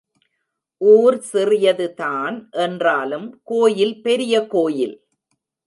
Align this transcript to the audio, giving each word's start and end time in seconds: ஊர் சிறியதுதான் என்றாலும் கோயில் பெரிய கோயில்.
ஊர் 0.81 1.17
சிறியதுதான் 1.31 2.37
என்றாலும் 2.59 3.41
கோயில் 3.43 3.95
பெரிய 4.01 4.45
கோயில். 4.47 4.95